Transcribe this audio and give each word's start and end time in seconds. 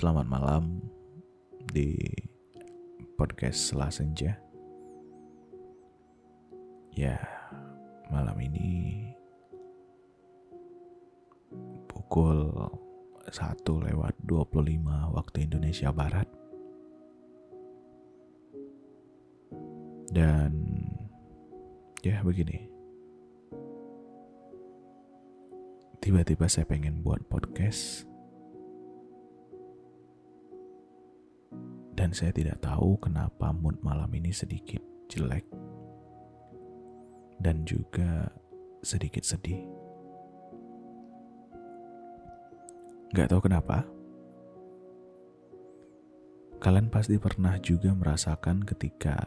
Selamat 0.00 0.24
malam 0.32 0.80
di 1.76 1.92
podcast 3.20 3.68
Selasenja. 3.68 4.32
Ya, 6.96 7.20
malam 8.08 8.32
ini 8.40 9.12
pukul 11.84 12.48
1 13.28 13.60
lewat 13.60 14.16
25 14.24 14.88
waktu 15.12 15.44
Indonesia 15.44 15.92
Barat. 15.92 16.32
Dan 20.08 20.64
ya 22.00 22.24
begini. 22.24 22.72
Tiba-tiba 26.00 26.48
saya 26.48 26.64
pengen 26.64 27.04
buat 27.04 27.20
podcast 27.28 28.08
dan 32.00 32.16
saya 32.16 32.32
tidak 32.32 32.64
tahu 32.64 32.96
kenapa 32.96 33.52
mood 33.52 33.76
malam 33.84 34.08
ini 34.16 34.32
sedikit 34.32 34.80
jelek 35.12 35.44
dan 37.44 37.60
juga 37.68 38.32
sedikit 38.80 39.20
sedih. 39.20 39.68
Gak 43.12 43.28
tahu 43.28 43.44
kenapa. 43.44 43.84
Kalian 46.56 46.88
pasti 46.88 47.20
pernah 47.20 47.60
juga 47.60 47.92
merasakan 47.92 48.64
ketika 48.64 49.20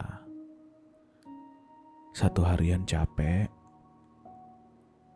satu 2.10 2.42
harian 2.42 2.82
capek, 2.82 3.46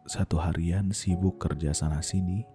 satu 0.07 0.39
harian 0.39 0.95
sibuk 0.95 1.43
kerja 1.43 1.75
sana 1.75 2.07
sini, 2.07 2.47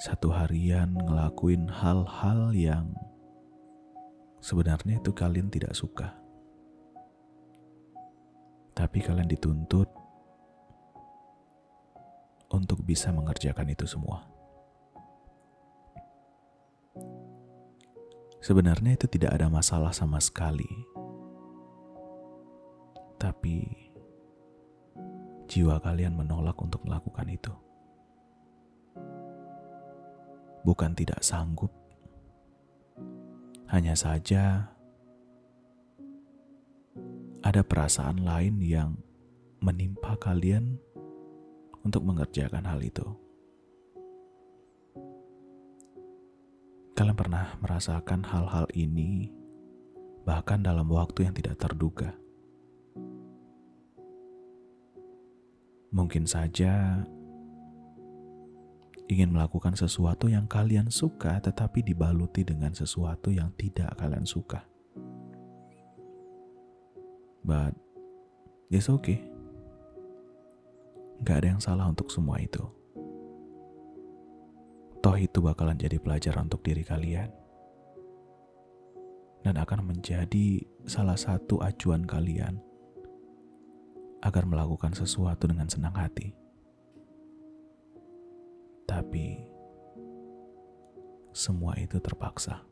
satu 0.00 0.32
harian 0.32 0.96
ngelakuin 0.96 1.68
hal-hal 1.68 2.56
yang 2.56 2.88
sebenarnya 4.44 5.00
itu 5.00 5.16
kalian 5.16 5.48
tidak 5.48 5.72
suka. 5.72 6.12
Tapi 8.76 9.00
kalian 9.00 9.30
dituntut 9.30 9.88
untuk 12.52 12.84
bisa 12.84 13.08
mengerjakan 13.08 13.72
itu 13.72 13.88
semua. 13.88 14.28
Sebenarnya 18.44 19.00
itu 19.00 19.08
tidak 19.08 19.40
ada 19.40 19.48
masalah 19.48 19.96
sama 19.96 20.20
sekali 20.20 20.68
tapi 23.24 23.64
jiwa 25.48 25.80
kalian 25.80 26.12
menolak 26.12 26.60
untuk 26.60 26.84
melakukan 26.84 27.24
itu. 27.32 27.54
Bukan 30.60 30.92
tidak 30.92 31.24
sanggup, 31.24 31.72
hanya 33.74 33.98
saja 33.98 34.70
ada 37.42 37.66
perasaan 37.66 38.22
lain 38.22 38.62
yang 38.62 38.94
menimpa 39.58 40.14
kalian 40.14 40.78
untuk 41.82 42.06
mengerjakan 42.06 42.62
hal 42.70 42.78
itu. 42.78 43.02
Kalian 46.94 47.18
pernah 47.18 47.58
merasakan 47.58 48.22
hal-hal 48.22 48.70
ini, 48.78 49.34
bahkan 50.22 50.62
dalam 50.62 50.86
waktu 50.86 51.26
yang 51.26 51.34
tidak 51.34 51.58
terduga. 51.58 52.14
Mungkin 55.90 56.30
saja 56.30 57.02
ingin 59.08 59.32
melakukan 59.32 59.76
sesuatu 59.76 60.32
yang 60.32 60.48
kalian 60.48 60.88
suka, 60.88 61.36
tetapi 61.40 61.84
dibaluti 61.84 62.40
dengan 62.40 62.72
sesuatu 62.72 63.28
yang 63.28 63.52
tidak 63.60 63.92
kalian 64.00 64.24
suka. 64.24 64.64
But 67.44 67.76
it's 68.72 68.88
okay. 68.88 69.20
Gak 71.20 71.44
ada 71.44 71.48
yang 71.56 71.62
salah 71.62 71.84
untuk 71.88 72.08
semua 72.08 72.40
itu. 72.40 72.64
Toh 75.04 75.16
itu 75.20 75.44
bakalan 75.44 75.76
jadi 75.76 76.00
pelajaran 76.00 76.48
untuk 76.48 76.64
diri 76.64 76.80
kalian. 76.80 77.28
Dan 79.44 79.60
akan 79.60 79.92
menjadi 79.92 80.64
salah 80.88 81.20
satu 81.20 81.60
acuan 81.60 82.08
kalian 82.08 82.56
agar 84.24 84.48
melakukan 84.48 84.96
sesuatu 84.96 85.44
dengan 85.44 85.68
senang 85.68 85.92
hati. 85.92 86.32
Tapi 88.84 89.54
semua 91.34 91.74
itu 91.76 91.98
terpaksa. 91.98 92.62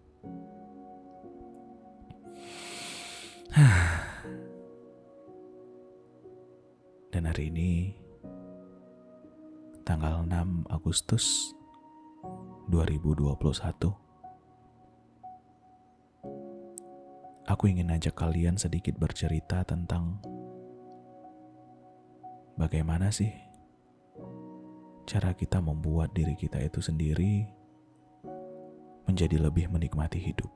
Dan 7.12 7.28
hari 7.28 7.52
ini 7.52 7.92
tanggal 9.84 10.24
6 10.24 10.72
Agustus 10.72 11.52
2021 12.72 13.36
Aku 17.52 17.68
ingin 17.68 17.92
ajak 17.92 18.16
kalian 18.16 18.56
sedikit 18.56 18.96
bercerita 18.96 19.60
tentang 19.68 20.24
Bagaimana 22.56 23.12
sih 23.12 23.51
cara 25.12 25.36
kita 25.36 25.60
membuat 25.60 26.16
diri 26.16 26.32
kita 26.32 26.56
itu 26.56 26.80
sendiri 26.80 27.44
menjadi 29.04 29.36
lebih 29.36 29.68
menikmati 29.68 30.16
hidup? 30.16 30.48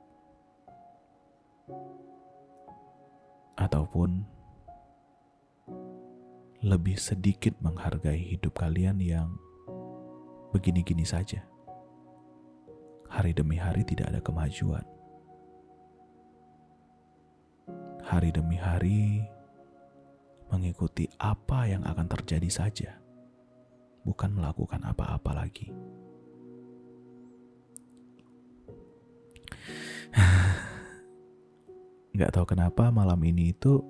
Ataupun 3.61 4.25
lebih 6.65 6.97
sedikit 6.97 7.53
menghargai 7.61 8.17
hidup 8.17 8.57
kalian 8.57 8.97
yang 8.97 9.37
begini-gini 10.57 11.05
saja. 11.05 11.45
Hari 13.13 13.37
demi 13.37 13.61
hari 13.61 13.85
tidak 13.85 14.09
ada 14.09 14.25
kemajuan. 14.25 14.89
Hari 18.09 18.33
demi 18.33 18.57
hari 18.57 19.21
mengikuti 20.49 21.13
apa 21.21 21.69
yang 21.69 21.85
akan 21.85 22.09
terjadi 22.09 22.49
saja, 22.49 22.91
bukan 24.07 24.39
melakukan 24.39 24.87
apa-apa 24.87 25.35
lagi. 25.35 25.75
Gak 32.17 32.31
tahu 32.31 32.55
kenapa 32.55 32.95
malam 32.95 33.19
ini 33.27 33.51
itu 33.51 33.83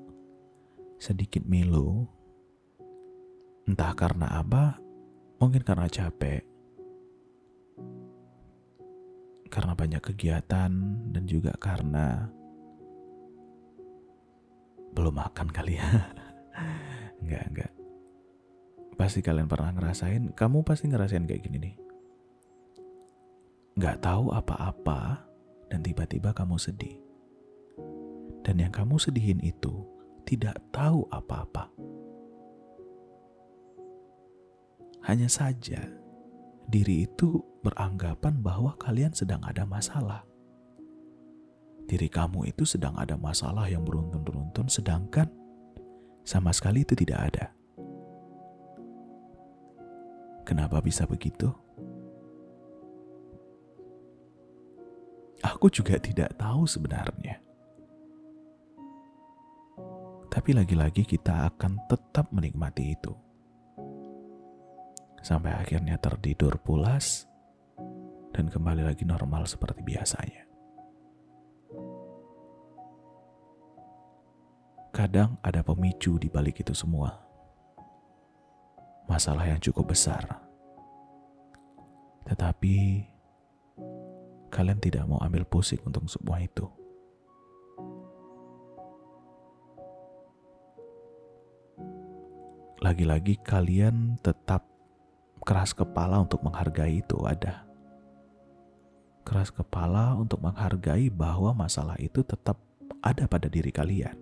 sedikit 0.97 1.45
milu. 1.45 2.09
Entah 3.69 3.93
karena 3.99 4.41
apa, 4.41 4.79
mungkin 5.43 5.67
karena 5.67 5.91
capek, 5.91 6.47
karena 9.51 9.75
banyak 9.75 9.99
kegiatan, 9.99 10.71
dan 11.11 11.25
juga 11.27 11.51
karena 11.59 12.31
belum 14.95 15.19
makan 15.19 15.51
kali 15.51 15.83
ya. 15.83 16.15
Enggak, 17.21 17.45
enggak. 17.51 17.73
Pasti 18.97 19.21
kalian 19.21 19.45
pernah 19.45 19.77
ngerasain, 19.77 20.33
kamu 20.33 20.65
pasti 20.65 20.89
ngerasain 20.89 21.29
kayak 21.29 21.45
gini 21.45 21.59
nih. 21.61 21.77
Enggak 23.77 24.01
tahu 24.01 24.33
apa-apa 24.33 25.21
dan 25.69 25.85
tiba-tiba 25.85 26.33
kamu 26.33 26.57
sedih. 26.57 26.97
Dan 28.41 28.57
yang 28.57 28.73
kamu 28.73 28.97
sedihin 28.97 29.37
itu 29.45 29.85
tidak 30.25 30.57
tahu 30.73 31.05
apa-apa. 31.13 31.69
Hanya 35.05 35.29
saja 35.29 35.87
diri 36.67 37.07
itu 37.07 37.39
beranggapan 37.63 38.43
bahwa 38.43 38.75
kalian 38.81 39.15
sedang 39.15 39.45
ada 39.45 39.63
masalah. 39.63 40.27
Diri 41.87 42.11
kamu 42.11 42.51
itu 42.51 42.67
sedang 42.67 42.99
ada 42.99 43.15
masalah 43.15 43.71
yang 43.71 43.87
beruntun-beruntun 43.87 44.67
sedangkan 44.67 45.31
sama 46.27 46.51
sekali 46.51 46.83
itu 46.83 46.99
tidak 46.99 47.31
ada. 47.31 47.56
Kenapa 50.47 50.79
bisa 50.79 51.03
begitu? 51.11 51.51
Aku 55.43 55.67
juga 55.67 55.99
tidak 55.99 56.39
tahu 56.39 56.63
sebenarnya. 56.71 57.43
Tapi 60.31 60.55
lagi-lagi 60.55 61.03
kita 61.03 61.51
akan 61.51 61.91
tetap 61.91 62.31
menikmati 62.31 62.95
itu. 62.95 63.11
Sampai 65.27 65.51
akhirnya 65.51 65.99
tertidur 65.99 66.63
pulas 66.63 67.27
dan 68.31 68.47
kembali 68.47 68.87
lagi 68.87 69.03
normal 69.03 69.51
seperti 69.51 69.83
biasanya. 69.83 70.47
Kadang 74.95 75.43
ada 75.43 75.67
pemicu 75.67 76.23
di 76.23 76.31
balik 76.31 76.63
itu 76.63 76.71
semua. 76.73 77.26
Masalah 79.07 79.47
yang 79.47 79.63
cukup 79.63 79.95
besar. 79.95 80.27
Tetapi 82.27 83.07
kalian 84.51 84.83
tidak 84.83 85.07
mau 85.07 85.23
ambil 85.23 85.47
pusing 85.47 85.79
untuk 85.87 86.11
semua 86.11 86.43
itu. 86.43 86.67
Lagi-lagi 92.83 93.39
kalian 93.43 94.19
tetap 94.23 94.67
keras 95.47 95.71
kepala 95.71 96.23
untuk 96.27 96.43
menghargai 96.43 96.99
itu 97.03 97.19
ada. 97.23 97.63
Keras 99.23 99.55
kepala 99.55 100.19
untuk 100.19 100.43
menghargai 100.43 101.11
bahwa 101.11 101.55
masalah 101.55 101.99
itu 102.03 102.23
tetap 102.27 102.59
ada 103.03 103.27
pada 103.31 103.47
diri 103.47 103.71
kalian. 103.71 104.19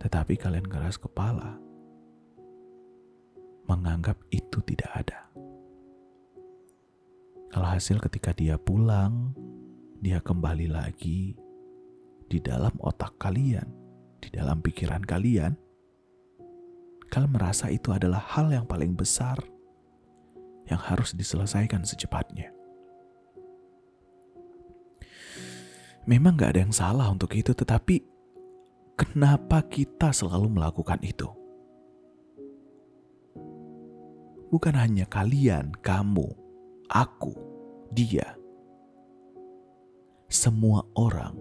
Tetapi 0.00 0.36
kalian 0.36 0.68
keras 0.68 1.00
kepala 1.00 1.56
menganggap 3.74 4.14
itu 4.30 4.62
tidak 4.62 4.90
ada. 4.94 5.20
Alhasil 7.54 7.98
ketika 8.02 8.34
dia 8.34 8.58
pulang, 8.58 9.34
dia 10.02 10.18
kembali 10.18 10.70
lagi 10.70 11.38
di 12.26 12.38
dalam 12.42 12.74
otak 12.82 13.14
kalian, 13.18 13.66
di 14.18 14.30
dalam 14.30 14.58
pikiran 14.58 15.02
kalian. 15.02 15.54
Kalian 17.10 17.30
merasa 17.30 17.70
itu 17.70 17.94
adalah 17.94 18.18
hal 18.34 18.50
yang 18.50 18.66
paling 18.66 18.98
besar 18.98 19.38
yang 20.66 20.80
harus 20.80 21.14
diselesaikan 21.14 21.86
secepatnya. 21.86 22.50
Memang 26.04 26.36
gak 26.36 26.56
ada 26.56 26.60
yang 26.68 26.74
salah 26.74 27.08
untuk 27.08 27.32
itu, 27.32 27.56
tetapi 27.56 28.02
kenapa 28.98 29.64
kita 29.64 30.12
selalu 30.12 30.52
melakukan 30.52 31.00
itu? 31.00 31.43
Bukan 34.54 34.78
hanya 34.78 35.02
kalian, 35.10 35.74
kamu, 35.82 36.30
aku, 36.86 37.34
dia. 37.90 38.38
Semua 40.30 40.86
orang 40.94 41.34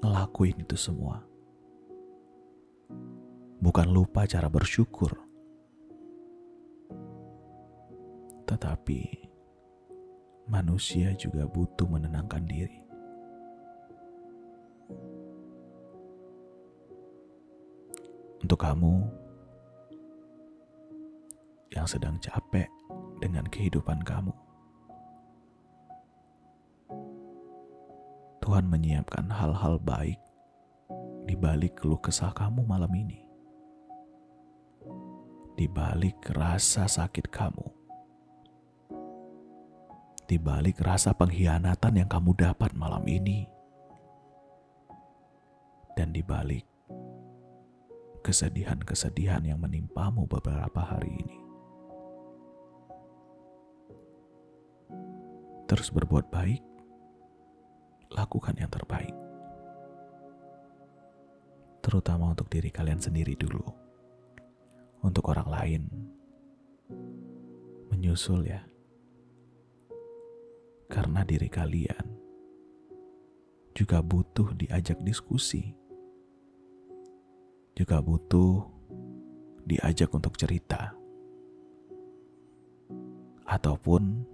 ngelakuin 0.00 0.56
itu 0.56 0.72
semua. 0.72 1.20
Bukan 3.60 3.92
lupa 3.92 4.24
cara 4.24 4.48
bersyukur, 4.48 5.12
tetapi 8.48 9.28
manusia 10.48 11.12
juga 11.12 11.44
butuh 11.44 11.92
menenangkan 11.92 12.40
diri. 12.48 12.80
Untuk 18.40 18.64
kamu 18.64 19.17
yang 21.88 21.96
sedang 21.96 22.20
capek 22.20 22.68
dengan 23.16 23.48
kehidupan 23.48 24.04
kamu, 24.04 24.36
Tuhan 28.44 28.68
menyiapkan 28.68 29.24
hal-hal 29.32 29.80
baik 29.80 30.20
di 31.24 31.32
balik 31.32 31.80
keluh 31.80 31.96
kesah 31.96 32.36
kamu 32.36 32.68
malam 32.68 32.92
ini. 32.92 33.24
Di 35.56 35.64
balik 35.64 36.28
rasa 36.36 36.84
sakit 36.84 37.32
kamu. 37.32 37.66
Di 40.28 40.36
balik 40.36 40.84
rasa 40.84 41.16
pengkhianatan 41.16 42.04
yang 42.04 42.08
kamu 42.12 42.36
dapat 42.36 42.76
malam 42.76 43.00
ini. 43.08 43.48
Dan 45.96 46.12
di 46.12 46.20
balik 46.20 46.68
kesedihan-kesedihan 48.20 49.40
yang 49.48 49.56
menimpamu 49.56 50.28
beberapa 50.28 50.84
hari 50.84 51.16
ini. 51.16 51.47
Terus 55.68 55.92
berbuat 55.92 56.32
baik 56.32 56.64
lakukan 58.16 58.56
yang 58.56 58.72
terbaik. 58.72 59.12
Terutama 61.84 62.32
untuk 62.32 62.48
diri 62.48 62.72
kalian 62.72 63.00
sendiri 63.00 63.36
dulu. 63.36 63.64
Untuk 65.04 65.30
orang 65.30 65.48
lain, 65.48 65.82
menyusul 67.92 68.48
ya. 68.48 68.64
Karena 70.88 71.22
diri 71.22 71.46
kalian 71.46 72.06
juga 73.76 74.02
butuh 74.02 74.56
diajak 74.58 74.98
diskusi. 75.04 75.76
Juga 77.78 78.02
butuh 78.02 78.66
diajak 79.68 80.10
untuk 80.10 80.34
cerita. 80.34 80.96
Ataupun 83.46 84.26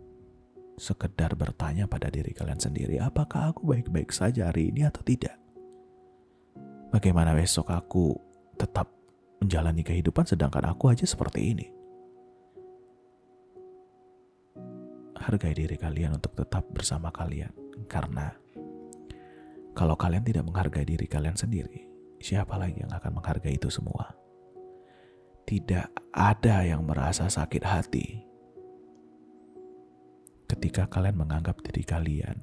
sekedar 0.74 1.38
bertanya 1.38 1.86
pada 1.86 2.10
diri 2.10 2.34
kalian 2.34 2.58
sendiri, 2.58 2.98
apakah 2.98 3.54
aku 3.54 3.66
baik-baik 3.70 4.10
saja 4.10 4.50
hari 4.50 4.74
ini 4.74 4.86
atau 4.86 5.02
tidak? 5.06 5.38
Bagaimana 6.90 7.34
besok 7.34 7.70
aku 7.70 8.14
tetap 8.54 8.90
menjalani 9.42 9.82
kehidupan 9.82 10.26
sedangkan 10.26 10.70
aku 10.70 10.90
aja 10.94 11.06
seperti 11.06 11.40
ini? 11.54 11.66
Hargai 15.18 15.56
diri 15.56 15.78
kalian 15.78 16.20
untuk 16.20 16.36
tetap 16.36 16.68
bersama 16.70 17.08
kalian, 17.08 17.50
karena 17.88 18.34
kalau 19.74 19.98
kalian 19.98 20.22
tidak 20.22 20.44
menghargai 20.46 20.86
diri 20.86 21.06
kalian 21.08 21.34
sendiri, 21.34 21.86
siapa 22.22 22.54
lagi 22.54 22.84
yang 22.84 22.92
akan 22.92 23.18
menghargai 23.18 23.56
itu 23.56 23.72
semua? 23.72 24.14
Tidak 25.44 26.14
ada 26.14 26.64
yang 26.64 26.86
merasa 26.86 27.26
sakit 27.26 27.64
hati 27.64 28.33
ketika 30.64 30.88
kalian 30.88 31.20
menganggap 31.20 31.60
diri 31.60 31.84
kalian 31.84 32.40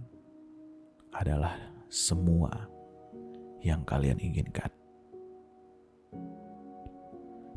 adalah 1.09 1.57
semua 1.89 2.69
yang 3.65 3.81
kalian 3.81 4.21
inginkan. 4.21 4.69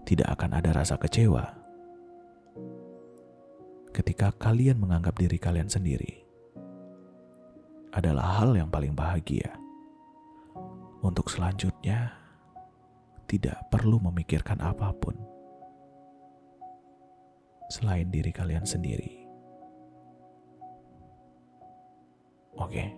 Tidak 0.08 0.24
akan 0.24 0.56
ada 0.56 0.72
rasa 0.72 0.96
kecewa 0.96 1.44
ketika 3.92 4.32
kalian 4.40 4.80
menganggap 4.80 5.12
diri 5.20 5.36
kalian 5.36 5.68
sendiri 5.68 6.24
adalah 7.92 8.40
hal 8.40 8.56
yang 8.56 8.72
paling 8.72 8.96
bahagia. 8.96 9.52
Untuk 11.04 11.28
selanjutnya, 11.28 12.08
tidak 13.28 13.68
perlu 13.68 14.00
memikirkan 14.00 14.64
apa 14.64 14.96
pun 14.96 15.12
selain 17.68 18.08
diri 18.08 18.32
kalian 18.32 18.64
sendiri. 18.64 19.23
Oke, 22.74 22.90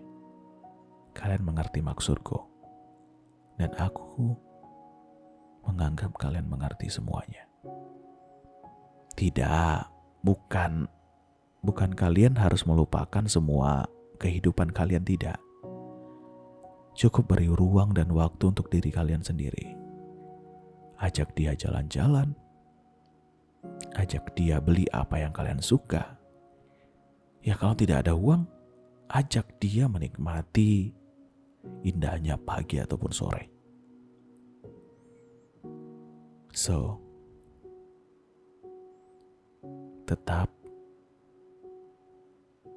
kalian 1.12 1.45
mengerti 1.45 1.85
maksudku, 1.85 2.40
dan 3.61 3.76
aku 3.76 4.33
menganggap 5.68 6.16
kalian 6.16 6.49
mengerti 6.49 6.88
semuanya. 6.88 7.45
Tidak, 9.21 9.85
bukan, 10.25 10.88
bukan 11.61 11.92
kalian 11.92 12.40
harus 12.40 12.64
melupakan 12.64 13.21
semua 13.28 13.85
kehidupan 14.16 14.73
kalian 14.73 15.04
tidak. 15.04 15.37
Cukup 16.97 17.37
beri 17.37 17.52
ruang 17.52 17.92
dan 17.92 18.09
waktu 18.16 18.49
untuk 18.49 18.73
diri 18.73 18.88
kalian 18.88 19.21
sendiri. 19.21 19.76
Ajak 20.97 21.37
dia 21.37 21.52
jalan-jalan, 21.52 22.33
ajak 23.92 24.25
dia 24.40 24.56
beli 24.56 24.88
apa 24.88 25.21
yang 25.21 25.37
kalian 25.37 25.61
suka. 25.61 26.16
Ya 27.45 27.61
kalau 27.61 27.76
tidak 27.76 28.09
ada 28.09 28.16
uang, 28.16 28.55
ajak 29.10 29.58
dia 29.62 29.86
menikmati 29.86 30.90
indahnya 31.82 32.38
pagi 32.38 32.82
ataupun 32.82 33.12
sore. 33.14 33.44
So, 36.56 36.98
tetap 40.08 40.48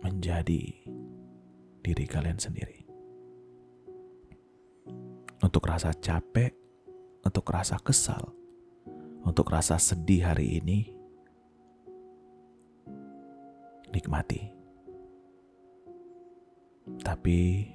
menjadi 0.04 0.62
diri 1.80 2.06
kalian 2.10 2.36
sendiri. 2.36 2.84
Untuk 5.40 5.64
rasa 5.64 5.96
capek, 5.96 6.52
untuk 7.24 7.48
rasa 7.48 7.80
kesal, 7.80 8.36
untuk 9.24 9.48
rasa 9.48 9.80
sedih 9.80 10.28
hari 10.28 10.60
ini, 10.60 10.92
nikmati 13.96 14.59
tapi 17.00 17.70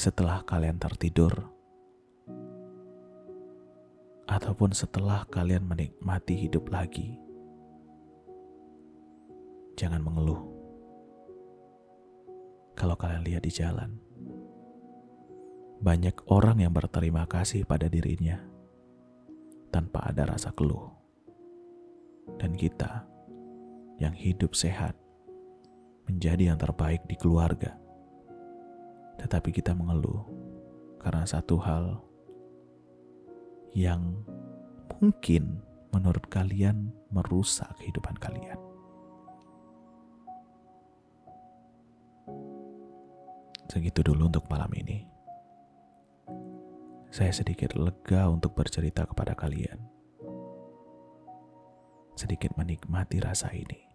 setelah 0.00 0.40
kalian 0.48 0.80
tertidur, 0.80 1.32
ataupun 4.30 4.70
setelah 4.72 5.26
kalian 5.28 5.66
menikmati 5.66 6.48
hidup 6.48 6.70
lagi, 6.72 7.18
jangan 9.76 10.00
mengeluh. 10.00 10.40
Kalau 12.78 12.96
kalian 12.96 13.26
lihat 13.28 13.44
di 13.44 13.52
jalan, 13.52 14.00
banyak 15.84 16.16
orang 16.32 16.64
yang 16.64 16.72
berterima 16.72 17.28
kasih 17.28 17.68
pada 17.68 17.92
dirinya 17.92 18.40
tanpa 19.68 20.08
ada 20.08 20.32
rasa 20.32 20.48
keluh, 20.56 20.88
dan 22.40 22.56
kita 22.56 23.04
yang 24.00 24.16
hidup 24.16 24.56
sehat 24.56 24.96
menjadi 26.08 26.54
yang 26.54 26.58
terbaik 26.58 27.04
di 27.04 27.20
keluarga. 27.20 27.76
Tetapi 29.20 29.52
kita 29.52 29.76
mengeluh 29.76 30.24
karena 30.96 31.28
satu 31.28 31.60
hal 31.60 32.00
yang 33.76 34.24
mungkin 34.98 35.60
menurut 35.92 36.24
kalian 36.32 36.90
merusak 37.12 37.68
kehidupan 37.78 38.16
kalian. 38.16 38.58
Segitu 43.70 44.02
dulu 44.02 44.26
untuk 44.26 44.50
malam 44.50 44.70
ini. 44.74 45.06
Saya 47.10 47.30
sedikit 47.30 47.74
lega 47.78 48.26
untuk 48.26 48.54
bercerita 48.54 49.06
kepada 49.06 49.34
kalian. 49.34 49.78
Sedikit 52.18 52.54
menikmati 52.58 53.22
rasa 53.22 53.50
ini. 53.54 53.89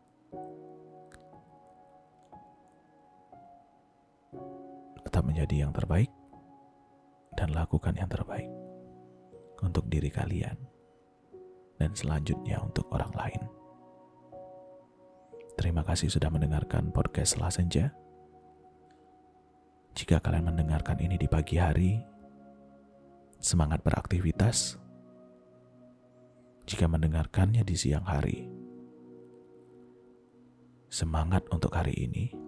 Tetap 5.16 5.32
menjadi 5.32 5.64
yang 5.64 5.72
terbaik 5.72 6.12
dan 7.40 7.56
lakukan 7.56 7.96
yang 7.96 8.12
terbaik 8.12 8.52
untuk 9.64 9.88
diri 9.88 10.12
kalian 10.12 10.60
dan 11.80 11.96
selanjutnya 11.96 12.60
untuk 12.60 12.84
orang 12.92 13.16
lain. 13.16 13.48
Terima 15.56 15.88
kasih 15.88 16.12
sudah 16.12 16.28
mendengarkan 16.28 16.92
podcast 16.92 17.32
Setelah 17.32 17.48
Senja. 17.48 17.86
Jika 19.96 20.20
kalian 20.20 20.52
mendengarkan 20.52 21.00
ini 21.00 21.16
di 21.16 21.32
pagi 21.32 21.64
hari, 21.64 21.96
semangat 23.40 23.88
beraktivitas. 23.88 24.76
Jika 26.68 26.92
mendengarkannya 26.92 27.64
di 27.64 27.76
siang 27.80 28.04
hari, 28.04 28.52
semangat 30.92 31.48
untuk 31.56 31.72
hari 31.72 31.96
ini. 32.04 32.45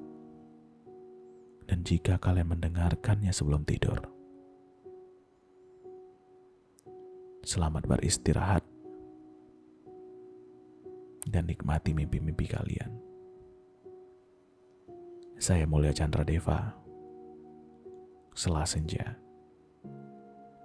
Dan 1.67 1.83
jika 1.83 2.15
kalian 2.15 2.55
mendengarkannya 2.55 3.35
sebelum 3.35 3.67
tidur, 3.67 3.99
selamat 7.43 7.83
beristirahat 7.83 8.63
dan 11.27 11.43
nikmati 11.43 11.91
mimpi-mimpi 11.91 12.47
kalian. 12.47 12.91
Saya 15.37 15.67
Mulia 15.67 15.91
Chandra 15.91 16.23
Deva, 16.23 16.71
Selah 18.31 18.63
Senja, 18.63 19.19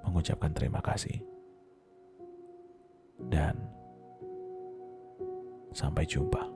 mengucapkan 0.06 0.54
terima 0.54 0.78
kasih. 0.78 1.18
Dan 3.26 3.58
sampai 5.74 6.06
jumpa. 6.06 6.51